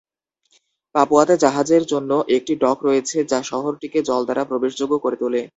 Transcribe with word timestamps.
পাপুয়াতে 0.95 1.35
জাহাজের 1.43 1.83
জন্য 1.91 2.11
একটি 2.37 2.53
ডক 2.63 2.77
রয়েছে, 2.87 3.17
যা 3.31 3.39
শহরটিকে 3.51 3.99
জল 4.09 4.21
দ্বারা 4.25 4.43
প্রবেশযোগ্য 4.49 4.93
করে 5.03 5.17
তোলে। 5.21 5.41